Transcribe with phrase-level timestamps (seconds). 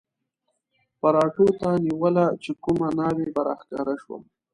[0.99, 4.17] پراټو ته نیوله چې کومه ناوې به را ښکاره شوه.